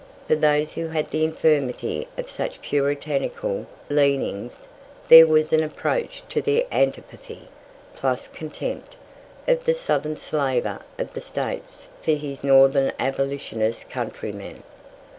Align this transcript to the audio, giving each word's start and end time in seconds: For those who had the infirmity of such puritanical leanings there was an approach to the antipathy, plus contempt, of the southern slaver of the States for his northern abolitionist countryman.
For 0.27 0.33
those 0.35 0.73
who 0.73 0.87
had 0.87 1.11
the 1.11 1.23
infirmity 1.23 2.07
of 2.17 2.27
such 2.27 2.63
puritanical 2.63 3.67
leanings 3.87 4.61
there 5.09 5.27
was 5.27 5.53
an 5.53 5.61
approach 5.61 6.23
to 6.29 6.41
the 6.41 6.65
antipathy, 6.71 7.41
plus 7.95 8.27
contempt, 8.27 8.95
of 9.47 9.65
the 9.65 9.75
southern 9.75 10.17
slaver 10.17 10.79
of 10.97 11.13
the 11.13 11.21
States 11.21 11.87
for 12.01 12.13
his 12.13 12.43
northern 12.43 12.91
abolitionist 12.99 13.91
countryman. 13.91 14.63